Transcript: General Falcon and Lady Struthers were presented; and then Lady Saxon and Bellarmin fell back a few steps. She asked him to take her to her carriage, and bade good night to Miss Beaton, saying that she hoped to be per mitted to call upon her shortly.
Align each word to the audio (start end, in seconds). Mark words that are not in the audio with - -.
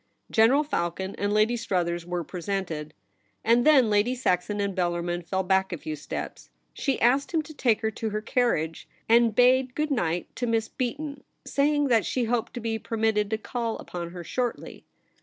General 0.31 0.63
Falcon 0.63 1.13
and 1.19 1.31
Lady 1.31 1.55
Struthers 1.55 2.07
were 2.07 2.23
presented; 2.23 2.95
and 3.43 3.67
then 3.67 3.91
Lady 3.91 4.15
Saxon 4.15 4.59
and 4.59 4.73
Bellarmin 4.75 5.21
fell 5.23 5.43
back 5.43 5.71
a 5.71 5.77
few 5.77 5.95
steps. 5.95 6.49
She 6.73 6.99
asked 6.99 7.31
him 7.31 7.43
to 7.43 7.53
take 7.53 7.81
her 7.81 7.91
to 7.91 8.09
her 8.09 8.19
carriage, 8.19 8.89
and 9.07 9.35
bade 9.35 9.75
good 9.75 9.91
night 9.91 10.35
to 10.37 10.47
Miss 10.47 10.67
Beaton, 10.69 11.23
saying 11.45 11.89
that 11.89 12.03
she 12.07 12.23
hoped 12.23 12.55
to 12.55 12.59
be 12.59 12.79
per 12.79 12.97
mitted 12.97 13.29
to 13.29 13.37
call 13.37 13.77
upon 13.77 14.09
her 14.09 14.23
shortly. 14.23 14.85